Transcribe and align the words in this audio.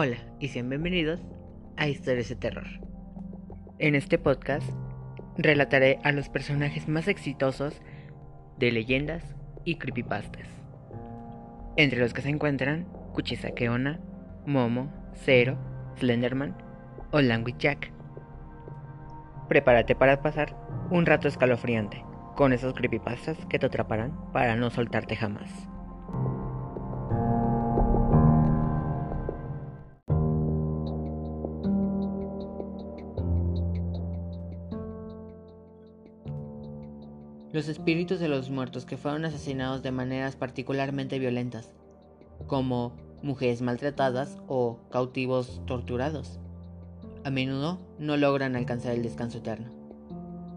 Hola 0.00 0.18
y 0.38 0.46
sean 0.46 0.68
bienvenidos 0.68 1.20
a 1.76 1.88
Historias 1.88 2.28
de 2.28 2.36
Terror. 2.36 2.68
En 3.80 3.96
este 3.96 4.16
podcast 4.16 4.64
relataré 5.36 5.98
a 6.04 6.12
los 6.12 6.28
personajes 6.28 6.86
más 6.86 7.08
exitosos 7.08 7.82
de 8.58 8.70
leyendas 8.70 9.34
y 9.64 9.74
creepypastas. 9.74 10.46
Entre 11.76 11.98
los 11.98 12.14
que 12.14 12.22
se 12.22 12.28
encuentran 12.28 12.84
Kuchisakeona, 13.12 13.98
Momo, 14.46 14.92
Zero, 15.16 15.58
Slenderman 15.98 16.56
o 17.10 17.20
Language 17.20 17.58
Jack. 17.58 17.92
Prepárate 19.48 19.96
para 19.96 20.22
pasar 20.22 20.54
un 20.92 21.06
rato 21.06 21.26
escalofriante 21.26 22.04
con 22.36 22.52
esos 22.52 22.72
creepypastas 22.72 23.36
que 23.46 23.58
te 23.58 23.66
atraparán 23.66 24.16
para 24.32 24.54
no 24.54 24.70
soltarte 24.70 25.16
jamás. 25.16 25.68
Los 37.58 37.66
espíritus 37.66 38.20
de 38.20 38.28
los 38.28 38.50
muertos 38.50 38.84
que 38.84 38.96
fueron 38.96 39.24
asesinados 39.24 39.82
de 39.82 39.90
maneras 39.90 40.36
particularmente 40.36 41.18
violentas, 41.18 41.72
como 42.46 42.92
mujeres 43.20 43.62
maltratadas 43.62 44.38
o 44.46 44.78
cautivos 44.92 45.60
torturados. 45.66 46.38
A 47.24 47.30
menudo 47.30 47.80
no 47.98 48.16
logran 48.16 48.54
alcanzar 48.54 48.92
el 48.92 49.02
descanso 49.02 49.38
eterno. 49.38 49.72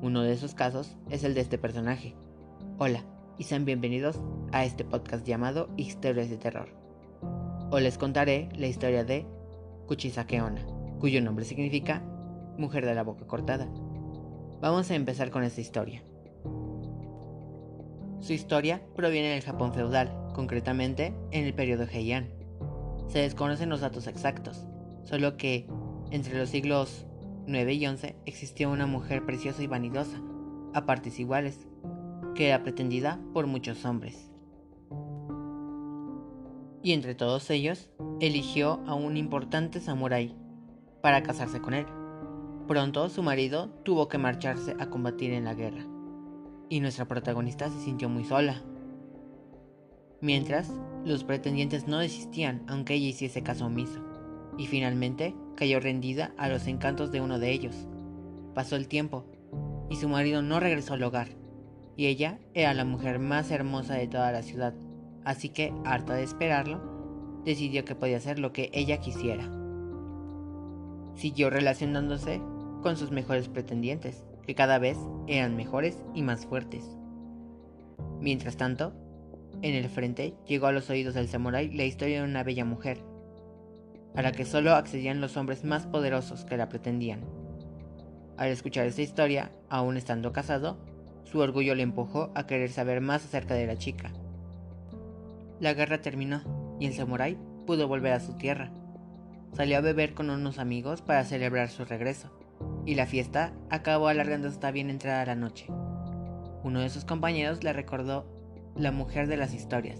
Uno 0.03 0.21
de 0.21 0.31
esos 0.31 0.53
casos 0.53 0.95
es 1.09 1.23
el 1.23 1.33
de 1.33 1.41
este 1.41 1.57
personaje. 1.57 2.13
Hola, 2.77 3.03
y 3.39 3.45
sean 3.45 3.65
bienvenidos 3.65 4.19
a 4.51 4.63
este 4.63 4.85
podcast 4.85 5.25
llamado 5.25 5.69
Historias 5.77 6.29
de 6.29 6.37
Terror. 6.37 6.69
Hoy 7.71 7.81
les 7.81 7.97
contaré 7.97 8.47
la 8.55 8.67
historia 8.67 9.03
de 9.03 9.25
Kuchisakeona, 9.87 10.63
cuyo 10.99 11.19
nombre 11.19 11.45
significa 11.45 12.03
mujer 12.59 12.85
de 12.85 12.93
la 12.93 13.01
boca 13.01 13.25
cortada. 13.25 13.67
Vamos 14.61 14.91
a 14.91 14.95
empezar 14.95 15.31
con 15.31 15.43
esta 15.43 15.61
historia. 15.61 16.03
Su 18.21 18.33
historia 18.33 18.83
proviene 18.95 19.29
del 19.29 19.41
Japón 19.41 19.73
feudal, 19.73 20.15
concretamente 20.33 21.11
en 21.31 21.45
el 21.45 21.55
periodo 21.55 21.87
Heian. 21.91 22.29
Se 23.07 23.17
desconocen 23.17 23.69
los 23.69 23.81
datos 23.81 24.05
exactos, 24.05 24.67
solo 25.03 25.37
que 25.37 25.67
entre 26.11 26.37
los 26.37 26.49
siglos 26.49 27.07
9 27.47 27.73
y 27.73 27.87
11 27.87 28.15
existió 28.27 28.69
una 28.69 28.85
mujer 28.85 29.25
preciosa 29.25 29.63
y 29.63 29.67
vanidosa, 29.67 30.21
a 30.75 30.85
partes 30.85 31.19
iguales, 31.19 31.65
que 32.35 32.49
era 32.49 32.61
pretendida 32.61 33.19
por 33.33 33.47
muchos 33.47 33.83
hombres. 33.85 34.29
Y 36.83 36.93
entre 36.93 37.15
todos 37.15 37.49
ellos, 37.49 37.89
eligió 38.19 38.81
a 38.85 38.93
un 38.93 39.17
importante 39.17 39.79
samurái 39.79 40.35
para 41.01 41.23
casarse 41.23 41.59
con 41.59 41.73
él. 41.73 41.87
Pronto 42.67 43.09
su 43.09 43.23
marido 43.23 43.69
tuvo 43.83 44.07
que 44.07 44.19
marcharse 44.19 44.75
a 44.79 44.91
combatir 44.91 45.33
en 45.33 45.45
la 45.45 45.55
guerra 45.55 45.90
y 46.71 46.79
nuestra 46.79 47.03
protagonista 47.03 47.69
se 47.69 47.81
sintió 47.81 48.07
muy 48.07 48.23
sola. 48.23 48.61
Mientras, 50.21 50.71
los 51.03 51.25
pretendientes 51.25 51.85
no 51.85 51.99
desistían 51.99 52.63
aunque 52.65 52.93
ella 52.93 53.09
hiciese 53.09 53.43
caso 53.43 53.65
omiso, 53.65 53.99
y 54.57 54.67
finalmente 54.67 55.35
cayó 55.57 55.81
rendida 55.81 56.31
a 56.37 56.47
los 56.47 56.67
encantos 56.67 57.11
de 57.11 57.19
uno 57.19 57.39
de 57.39 57.51
ellos. 57.51 57.75
Pasó 58.55 58.77
el 58.77 58.87
tiempo, 58.87 59.25
y 59.89 59.97
su 59.97 60.07
marido 60.07 60.41
no 60.41 60.61
regresó 60.61 60.93
al 60.93 61.03
hogar, 61.03 61.27
y 61.97 62.05
ella 62.05 62.39
era 62.53 62.73
la 62.73 62.85
mujer 62.85 63.19
más 63.19 63.51
hermosa 63.51 63.95
de 63.95 64.07
toda 64.07 64.31
la 64.31 64.41
ciudad, 64.41 64.73
así 65.25 65.49
que, 65.49 65.73
harta 65.83 66.13
de 66.13 66.23
esperarlo, 66.23 67.41
decidió 67.43 67.83
que 67.83 67.95
podía 67.95 68.15
hacer 68.15 68.39
lo 68.39 68.53
que 68.53 68.69
ella 68.71 69.01
quisiera. 69.01 69.43
Siguió 71.15 71.49
relacionándose 71.49 72.41
con 72.81 72.95
sus 72.95 73.11
mejores 73.11 73.49
pretendientes, 73.49 74.23
que 74.45 74.55
cada 74.55 74.79
vez 74.79 74.97
eran 75.27 75.55
mejores 75.55 75.97
y 76.13 76.23
más 76.23 76.45
fuertes. 76.45 76.83
Mientras 78.19 78.57
tanto, 78.57 78.93
en 79.61 79.75
el 79.75 79.89
frente 79.89 80.33
llegó 80.47 80.67
a 80.67 80.71
los 80.71 80.89
oídos 80.89 81.13
del 81.13 81.27
samurái 81.27 81.69
la 81.73 81.83
historia 81.83 82.21
de 82.21 82.27
una 82.27 82.43
bella 82.43 82.65
mujer, 82.65 82.99
a 84.15 84.21
la 84.21 84.31
que 84.31 84.45
solo 84.45 84.73
accedían 84.73 85.21
los 85.21 85.37
hombres 85.37 85.63
más 85.63 85.85
poderosos 85.85 86.45
que 86.45 86.57
la 86.57 86.69
pretendían. 86.69 87.21
Al 88.37 88.49
escuchar 88.49 88.87
esta 88.87 89.01
historia, 89.01 89.51
aún 89.69 89.97
estando 89.97 90.33
casado, 90.33 90.77
su 91.23 91.39
orgullo 91.39 91.75
le 91.75 91.83
empujó 91.83 92.31
a 92.35 92.47
querer 92.47 92.71
saber 92.71 93.01
más 93.01 93.23
acerca 93.23 93.53
de 93.53 93.67
la 93.67 93.77
chica. 93.77 94.11
La 95.59 95.73
guerra 95.73 96.01
terminó 96.01 96.77
y 96.79 96.87
el 96.87 96.93
samurái 96.93 97.37
pudo 97.67 97.87
volver 97.87 98.13
a 98.13 98.19
su 98.19 98.33
tierra. 98.33 98.71
Salió 99.53 99.77
a 99.77 99.81
beber 99.81 100.13
con 100.13 100.29
unos 100.29 100.57
amigos 100.57 101.01
para 101.01 101.23
celebrar 101.23 101.69
su 101.69 101.85
regreso 101.85 102.31
y 102.85 102.95
la 102.95 103.05
fiesta 103.05 103.53
acabó 103.69 104.07
alargando 104.07 104.47
hasta 104.47 104.71
bien 104.71 104.89
entrada 104.89 105.25
la 105.25 105.35
noche. 105.35 105.67
Uno 106.63 106.79
de 106.79 106.89
sus 106.89 107.05
compañeros 107.05 107.63
le 107.63 107.73
recordó 107.73 108.25
la 108.75 108.91
mujer 108.91 109.27
de 109.27 109.37
las 109.37 109.53
historias. 109.53 109.99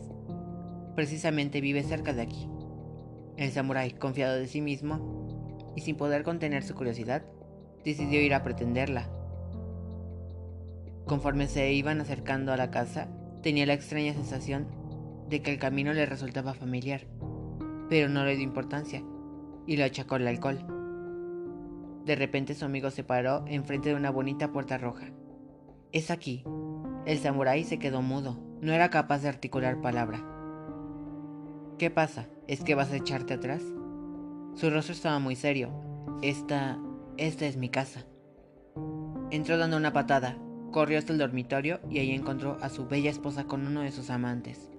Precisamente 0.95 1.61
vive 1.61 1.83
cerca 1.83 2.13
de 2.13 2.21
aquí. 2.21 2.47
El 3.37 3.51
samurái, 3.51 3.91
confiado 3.91 4.35
de 4.35 4.47
sí 4.47 4.61
mismo 4.61 5.73
y 5.75 5.81
sin 5.81 5.95
poder 5.95 6.23
contener 6.23 6.63
su 6.63 6.75
curiosidad, 6.75 7.23
decidió 7.83 8.21
ir 8.21 8.33
a 8.33 8.43
pretenderla. 8.43 9.09
Conforme 11.05 11.47
se 11.47 11.71
iban 11.73 12.01
acercando 12.01 12.53
a 12.53 12.57
la 12.57 12.71
casa, 12.71 13.07
tenía 13.41 13.65
la 13.65 13.73
extraña 13.73 14.13
sensación 14.13 14.67
de 15.29 15.41
que 15.41 15.51
el 15.51 15.59
camino 15.59 15.93
le 15.93 16.05
resultaba 16.05 16.53
familiar, 16.53 17.01
pero 17.89 18.09
no 18.09 18.25
le 18.25 18.35
dio 18.35 18.43
importancia 18.43 19.03
y 19.65 19.77
lo 19.77 19.85
achacó 19.85 20.17
el 20.17 20.27
alcohol. 20.27 20.80
De 22.05 22.15
repente 22.15 22.55
su 22.55 22.65
amigo 22.65 22.89
se 22.89 23.03
paró 23.03 23.43
enfrente 23.47 23.89
de 23.89 23.95
una 23.95 24.09
bonita 24.09 24.51
puerta 24.51 24.77
roja. 24.77 25.07
Es 25.91 26.09
aquí. 26.09 26.43
El 27.05 27.19
samurái 27.19 27.63
se 27.63 27.79
quedó 27.79 28.01
mudo. 28.01 28.39
No 28.61 28.73
era 28.73 28.89
capaz 28.89 29.19
de 29.19 29.29
articular 29.29 29.81
palabra. 29.81 30.25
¿Qué 31.77 31.89
pasa? 31.89 32.27
¿Es 32.47 32.63
que 32.63 32.75
vas 32.75 32.91
a 32.91 32.95
echarte 32.95 33.33
atrás? 33.33 33.61
Su 34.55 34.69
rostro 34.69 34.93
estaba 34.93 35.19
muy 35.19 35.35
serio. 35.35 35.71
Esta... 36.21 36.79
esta 37.17 37.45
es 37.45 37.57
mi 37.57 37.69
casa. 37.69 38.05
Entró 39.29 39.57
dando 39.57 39.77
una 39.77 39.93
patada, 39.93 40.37
corrió 40.71 40.97
hasta 40.97 41.13
el 41.13 41.19
dormitorio 41.19 41.79
y 41.89 41.99
ahí 41.99 42.11
encontró 42.11 42.57
a 42.61 42.69
su 42.69 42.87
bella 42.87 43.09
esposa 43.09 43.45
con 43.45 43.65
uno 43.65 43.81
de 43.81 43.91
sus 43.91 44.09
amantes. 44.09 44.69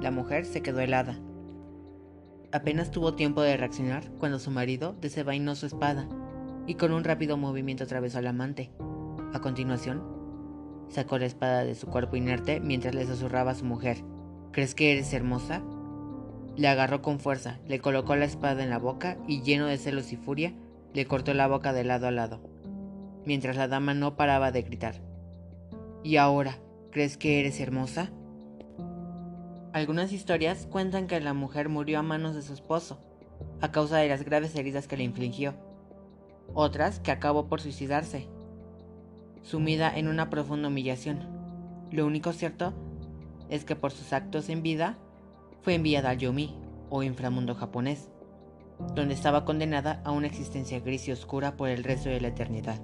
La 0.00 0.10
mujer 0.10 0.44
se 0.44 0.62
quedó 0.62 0.80
helada. 0.80 1.18
Apenas 2.52 2.90
tuvo 2.90 3.14
tiempo 3.14 3.42
de 3.42 3.56
reaccionar 3.56 4.08
cuando 4.18 4.38
su 4.38 4.50
marido 4.50 4.96
desenvainó 5.00 5.54
su 5.54 5.66
espada 5.66 6.08
y 6.66 6.74
con 6.74 6.92
un 6.92 7.04
rápido 7.04 7.36
movimiento 7.36 7.84
atravesó 7.84 8.18
al 8.18 8.26
amante. 8.26 8.70
A 9.32 9.40
continuación, 9.40 10.02
sacó 10.88 11.18
la 11.18 11.26
espada 11.26 11.64
de 11.64 11.74
su 11.74 11.86
cuerpo 11.86 12.16
inerte 12.16 12.60
mientras 12.60 12.94
le 12.94 13.06
susurraba 13.06 13.52
a 13.52 13.54
su 13.54 13.64
mujer. 13.64 13.98
¿Crees 14.52 14.74
que 14.74 14.92
eres 14.92 15.12
hermosa? 15.12 15.62
Le 16.56 16.68
agarró 16.68 17.02
con 17.02 17.20
fuerza, 17.20 17.58
le 17.66 17.80
colocó 17.80 18.16
la 18.16 18.24
espada 18.24 18.62
en 18.62 18.70
la 18.70 18.78
boca 18.78 19.18
y 19.26 19.42
lleno 19.42 19.66
de 19.66 19.78
celos 19.78 20.12
y 20.12 20.16
furia, 20.16 20.54
le 20.94 21.06
cortó 21.06 21.34
la 21.34 21.46
boca 21.46 21.72
de 21.72 21.84
lado 21.84 22.06
a 22.06 22.10
lado, 22.10 22.40
mientras 23.26 23.56
la 23.56 23.68
dama 23.68 23.92
no 23.92 24.16
paraba 24.16 24.52
de 24.52 24.62
gritar. 24.62 24.94
¿Y 26.02 26.16
ahora, 26.16 26.58
crees 26.90 27.18
que 27.18 27.40
eres 27.40 27.60
hermosa? 27.60 28.10
Algunas 29.74 30.12
historias 30.12 30.66
cuentan 30.70 31.06
que 31.06 31.20
la 31.20 31.34
mujer 31.34 31.68
murió 31.68 31.98
a 31.98 32.02
manos 32.02 32.34
de 32.34 32.40
su 32.40 32.54
esposo, 32.54 32.98
a 33.60 33.70
causa 33.70 33.98
de 33.98 34.08
las 34.08 34.24
graves 34.24 34.56
heridas 34.56 34.88
que 34.88 34.96
le 34.96 35.04
infligió 35.04 35.54
otras 36.54 37.00
que 37.00 37.10
acabó 37.10 37.46
por 37.46 37.60
suicidarse, 37.60 38.28
sumida 39.42 39.96
en 39.96 40.08
una 40.08 40.30
profunda 40.30 40.68
humillación. 40.68 41.20
Lo 41.90 42.06
único 42.06 42.32
cierto 42.32 42.72
es 43.48 43.64
que 43.64 43.76
por 43.76 43.92
sus 43.92 44.12
actos 44.12 44.48
en 44.48 44.62
vida 44.62 44.98
fue 45.62 45.74
enviada 45.74 46.10
al 46.10 46.18
Yomi, 46.18 46.54
o 46.90 47.02
inframundo 47.02 47.54
japonés, 47.54 48.08
donde 48.94 49.14
estaba 49.14 49.44
condenada 49.44 50.00
a 50.04 50.12
una 50.12 50.26
existencia 50.26 50.80
gris 50.80 51.08
y 51.08 51.12
oscura 51.12 51.56
por 51.56 51.68
el 51.68 51.84
resto 51.84 52.08
de 52.08 52.20
la 52.20 52.28
eternidad. 52.28 52.80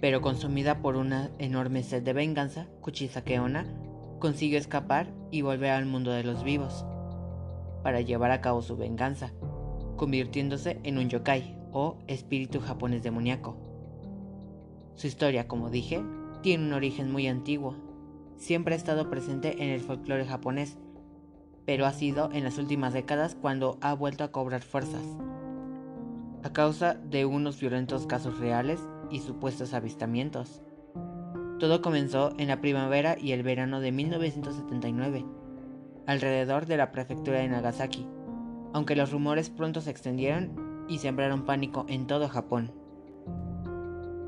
Pero 0.00 0.22
consumida 0.22 0.80
por 0.80 0.96
una 0.96 1.30
enorme 1.38 1.82
sed 1.82 2.02
de 2.02 2.12
venganza, 2.12 2.66
Kuchisakeona 2.80 3.66
consiguió 4.18 4.58
escapar 4.58 5.12
y 5.30 5.42
volver 5.42 5.70
al 5.70 5.86
mundo 5.86 6.10
de 6.10 6.24
los 6.24 6.42
vivos, 6.42 6.84
para 7.82 8.00
llevar 8.00 8.30
a 8.30 8.40
cabo 8.40 8.62
su 8.62 8.76
venganza, 8.76 9.32
convirtiéndose 9.96 10.80
en 10.82 10.98
un 10.98 11.08
yokai, 11.08 11.59
o 11.72 11.96
espíritu 12.06 12.60
japonés 12.60 13.02
demoníaco. 13.02 13.56
Su 14.94 15.06
historia, 15.06 15.48
como 15.48 15.70
dije, 15.70 16.02
tiene 16.42 16.66
un 16.66 16.72
origen 16.72 17.10
muy 17.10 17.26
antiguo. 17.26 17.74
Siempre 18.36 18.74
ha 18.74 18.76
estado 18.76 19.10
presente 19.10 19.62
en 19.62 19.70
el 19.70 19.80
folclore 19.80 20.26
japonés, 20.26 20.78
pero 21.66 21.86
ha 21.86 21.92
sido 21.92 22.30
en 22.32 22.44
las 22.44 22.58
últimas 22.58 22.92
décadas 22.92 23.34
cuando 23.34 23.78
ha 23.80 23.94
vuelto 23.94 24.24
a 24.24 24.32
cobrar 24.32 24.62
fuerzas. 24.62 25.04
A 26.42 26.52
causa 26.52 26.94
de 26.94 27.26
unos 27.26 27.60
violentos 27.60 28.06
casos 28.06 28.38
reales 28.38 28.80
y 29.10 29.20
supuestos 29.20 29.74
avistamientos. 29.74 30.62
Todo 31.58 31.82
comenzó 31.82 32.32
en 32.38 32.48
la 32.48 32.60
primavera 32.60 33.18
y 33.18 33.32
el 33.32 33.42
verano 33.42 33.80
de 33.80 33.92
1979, 33.92 35.26
alrededor 36.06 36.64
de 36.64 36.78
la 36.78 36.92
prefectura 36.92 37.40
de 37.40 37.48
Nagasaki, 37.48 38.06
aunque 38.72 38.96
los 38.96 39.12
rumores 39.12 39.50
pronto 39.50 39.82
se 39.82 39.90
extendieron 39.90 40.69
y 40.90 40.98
sembraron 40.98 41.44
pánico 41.44 41.86
en 41.88 42.06
todo 42.08 42.28
Japón. 42.28 42.72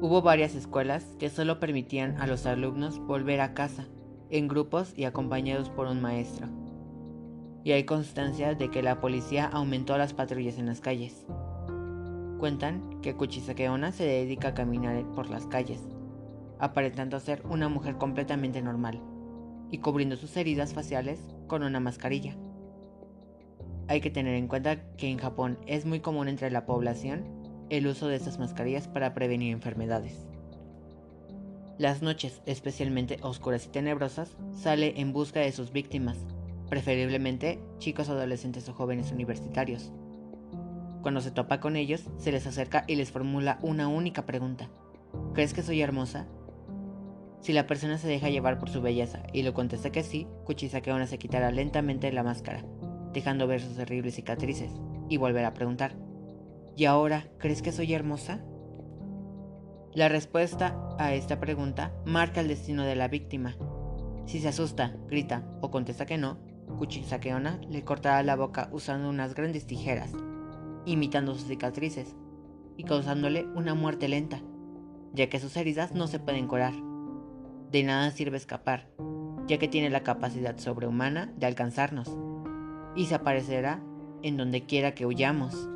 Hubo 0.00 0.22
varias 0.22 0.54
escuelas 0.54 1.04
que 1.18 1.28
solo 1.28 1.58
permitían 1.58 2.16
a 2.20 2.26
los 2.26 2.46
alumnos 2.46 3.00
volver 3.00 3.40
a 3.40 3.52
casa, 3.52 3.88
en 4.30 4.48
grupos 4.48 4.94
y 4.96 5.04
acompañados 5.04 5.70
por 5.70 5.88
un 5.88 6.00
maestro. 6.00 6.48
Y 7.64 7.72
hay 7.72 7.84
constancia 7.84 8.54
de 8.54 8.70
que 8.70 8.82
la 8.82 9.00
policía 9.00 9.46
aumentó 9.46 9.98
las 9.98 10.14
patrullas 10.14 10.56
en 10.58 10.66
las 10.66 10.80
calles. 10.80 11.26
Cuentan 12.38 13.00
que 13.02 13.14
Kuchisakeona 13.14 13.92
se 13.92 14.04
dedica 14.04 14.48
a 14.48 14.54
caminar 14.54 15.04
por 15.14 15.30
las 15.30 15.46
calles, 15.46 15.80
aparentando 16.58 17.18
ser 17.18 17.42
una 17.48 17.68
mujer 17.68 17.96
completamente 17.96 18.62
normal 18.62 19.00
y 19.70 19.78
cubriendo 19.78 20.16
sus 20.16 20.36
heridas 20.36 20.74
faciales 20.74 21.20
con 21.48 21.64
una 21.64 21.80
mascarilla. 21.80 22.36
Hay 23.88 24.00
que 24.00 24.10
tener 24.10 24.34
en 24.34 24.48
cuenta 24.48 24.82
que 24.96 25.08
en 25.08 25.18
Japón 25.18 25.58
es 25.66 25.84
muy 25.84 26.00
común 26.00 26.28
entre 26.28 26.50
la 26.50 26.66
población 26.66 27.24
el 27.70 27.86
uso 27.86 28.08
de 28.08 28.16
estas 28.16 28.38
mascarillas 28.38 28.86
para 28.86 29.14
prevenir 29.14 29.52
enfermedades. 29.52 30.26
Las 31.78 32.02
noches, 32.02 32.42
especialmente 32.46 33.18
oscuras 33.22 33.66
y 33.66 33.70
tenebrosas, 33.70 34.36
sale 34.52 35.00
en 35.00 35.12
busca 35.12 35.40
de 35.40 35.52
sus 35.52 35.72
víctimas, 35.72 36.18
preferiblemente 36.68 37.58
chicos 37.78 38.08
adolescentes 38.08 38.68
o 38.68 38.74
jóvenes 38.74 39.10
universitarios. 39.10 39.90
Cuando 41.00 41.20
se 41.20 41.30
topa 41.30 41.60
con 41.60 41.76
ellos, 41.76 42.04
se 42.18 42.30
les 42.30 42.46
acerca 42.46 42.84
y 42.86 42.96
les 42.96 43.10
formula 43.10 43.58
una 43.62 43.88
única 43.88 44.26
pregunta. 44.26 44.68
¿Crees 45.34 45.54
que 45.54 45.62
soy 45.62 45.80
hermosa? 45.80 46.28
Si 47.40 47.52
la 47.52 47.66
persona 47.66 47.98
se 47.98 48.06
deja 48.06 48.28
llevar 48.28 48.58
por 48.58 48.70
su 48.70 48.80
belleza 48.80 49.22
y 49.32 49.42
lo 49.42 49.52
contesta 49.52 49.90
que 49.90 50.04
sí, 50.04 50.28
Kuchisake 50.44 51.06
se 51.06 51.18
quitará 51.18 51.50
lentamente 51.50 52.12
la 52.12 52.22
máscara, 52.22 52.64
dejando 53.12 53.46
ver 53.46 53.60
sus 53.60 53.76
terribles 53.76 54.14
cicatrices, 54.14 54.72
y 55.08 55.16
volverá 55.16 55.48
a 55.48 55.54
preguntar. 55.54 55.94
¿Y 56.76 56.86
ahora 56.86 57.28
crees 57.38 57.62
que 57.62 57.72
soy 57.72 57.92
hermosa? 57.92 58.44
La 59.94 60.08
respuesta 60.08 60.78
a 60.98 61.12
esta 61.12 61.38
pregunta 61.38 61.92
marca 62.06 62.40
el 62.40 62.48
destino 62.48 62.84
de 62.84 62.96
la 62.96 63.08
víctima. 63.08 63.56
Si 64.24 64.40
se 64.40 64.48
asusta, 64.48 64.96
grita 65.08 65.46
o 65.60 65.70
contesta 65.70 66.06
que 66.06 66.16
no, 66.16 66.38
Kuchisakeona 66.78 67.60
le 67.68 67.84
cortará 67.84 68.22
la 68.22 68.36
boca 68.36 68.70
usando 68.72 69.10
unas 69.10 69.34
grandes 69.34 69.66
tijeras, 69.66 70.12
imitando 70.86 71.34
sus 71.34 71.46
cicatrices 71.46 72.16
y 72.78 72.84
causándole 72.84 73.44
una 73.54 73.74
muerte 73.74 74.08
lenta, 74.08 74.40
ya 75.12 75.28
que 75.28 75.38
sus 75.38 75.56
heridas 75.56 75.92
no 75.92 76.06
se 76.06 76.18
pueden 76.18 76.48
curar. 76.48 76.72
De 77.70 77.82
nada 77.82 78.10
sirve 78.12 78.38
escapar, 78.38 78.88
ya 79.46 79.58
que 79.58 79.68
tiene 79.68 79.90
la 79.90 80.02
capacidad 80.02 80.56
sobrehumana 80.56 81.32
de 81.36 81.46
alcanzarnos, 81.46 82.16
y 82.94 83.06
se 83.06 83.14
aparecerá 83.14 83.82
en 84.22 84.36
donde 84.36 84.64
quiera 84.64 84.94
que 84.94 85.06
huyamos. 85.06 85.68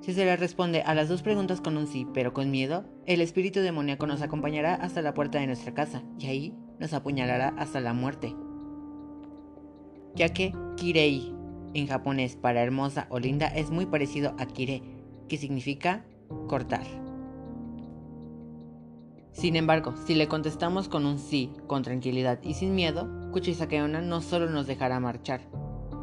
Si 0.00 0.12
se 0.12 0.24
le 0.24 0.36
responde 0.36 0.82
a 0.82 0.94
las 0.94 1.08
dos 1.08 1.22
preguntas 1.22 1.60
con 1.60 1.76
un 1.76 1.86
sí, 1.86 2.06
pero 2.12 2.32
con 2.32 2.50
miedo, 2.50 2.84
el 3.06 3.20
espíritu 3.20 3.60
demoníaco 3.60 4.06
nos 4.06 4.20
acompañará 4.20 4.74
hasta 4.74 5.00
la 5.00 5.14
puerta 5.14 5.38
de 5.38 5.46
nuestra 5.46 5.74
casa 5.74 6.02
y 6.18 6.26
ahí 6.26 6.54
nos 6.80 6.92
apuñalará 6.92 7.54
hasta 7.56 7.80
la 7.80 7.92
muerte. 7.92 8.34
Ya 10.16 10.30
que 10.30 10.52
Kirei 10.76 11.32
en 11.74 11.86
japonés 11.86 12.36
para 12.36 12.62
hermosa 12.62 13.06
o 13.10 13.18
linda 13.18 13.46
es 13.46 13.70
muy 13.70 13.86
parecido 13.86 14.34
a 14.38 14.46
Kire, 14.46 14.82
que 15.28 15.36
significa 15.36 16.04
cortar. 16.48 17.01
Sin 19.32 19.56
embargo, 19.56 19.94
si 20.06 20.14
le 20.14 20.28
contestamos 20.28 20.88
con 20.88 21.06
un 21.06 21.18
sí, 21.18 21.50
con 21.66 21.82
tranquilidad 21.82 22.38
y 22.42 22.54
sin 22.54 22.74
miedo, 22.74 23.08
Kuchisakeona 23.32 24.02
no 24.02 24.20
solo 24.20 24.50
nos 24.50 24.66
dejará 24.66 25.00
marchar, 25.00 25.40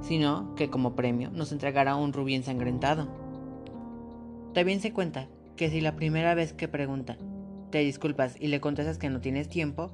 sino 0.01 0.55
que 0.55 0.69
como 0.69 0.95
premio 0.95 1.29
nos 1.29 1.51
entregará 1.51 1.95
un 1.95 2.11
rubí 2.11 2.33
ensangrentado. 2.33 3.07
También 4.53 4.81
se 4.81 4.93
cuenta 4.93 5.27
que 5.55 5.69
si 5.69 5.79
la 5.79 5.95
primera 5.95 6.33
vez 6.33 6.53
que 6.53 6.67
pregunta 6.67 7.17
te 7.69 7.79
disculpas 7.79 8.35
y 8.39 8.47
le 8.47 8.59
contestas 8.59 8.97
que 8.97 9.11
no 9.11 9.21
tienes 9.21 9.47
tiempo, 9.47 9.91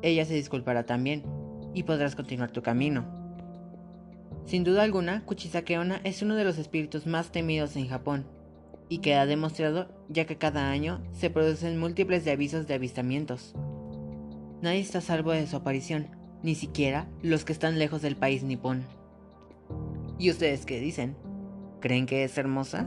ella 0.00 0.24
se 0.24 0.34
disculpará 0.34 0.86
también 0.86 1.24
y 1.74 1.82
podrás 1.82 2.16
continuar 2.16 2.52
tu 2.52 2.62
camino. 2.62 3.04
Sin 4.46 4.64
duda 4.64 4.82
alguna, 4.82 5.24
Kuchisakeona 5.26 6.00
es 6.04 6.22
uno 6.22 6.36
de 6.36 6.44
los 6.44 6.56
espíritus 6.56 7.06
más 7.06 7.30
temidos 7.32 7.76
en 7.76 7.86
Japón 7.88 8.24
y 8.92 8.98
queda 8.98 9.24
demostrado 9.24 9.88
ya 10.10 10.26
que 10.26 10.36
cada 10.36 10.70
año 10.70 11.00
se 11.12 11.30
producen 11.30 11.80
múltiples 11.80 12.26
de 12.26 12.32
avisos 12.32 12.66
de 12.66 12.74
avistamientos. 12.74 13.54
Nadie 14.60 14.80
está 14.80 14.98
a 14.98 15.00
salvo 15.00 15.32
de 15.32 15.46
su 15.46 15.56
aparición, 15.56 16.08
ni 16.42 16.54
siquiera 16.54 17.08
los 17.22 17.46
que 17.46 17.54
están 17.54 17.78
lejos 17.78 18.02
del 18.02 18.16
país 18.16 18.42
nipón. 18.42 18.84
¿Y 20.18 20.30
ustedes 20.30 20.66
qué 20.66 20.78
dicen? 20.78 21.16
¿Creen 21.80 22.04
que 22.04 22.22
es 22.22 22.36
hermosa? 22.36 22.82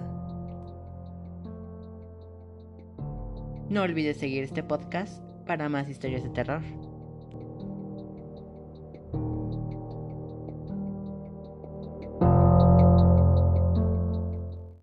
No 3.68 3.82
olvides 3.82 4.18
seguir 4.18 4.44
este 4.44 4.62
podcast 4.62 5.24
para 5.48 5.70
más 5.70 5.90
historias 5.90 6.22
de 6.22 6.30
terror. 6.30 6.62